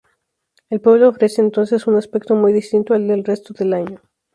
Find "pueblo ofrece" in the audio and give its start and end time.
0.81-1.41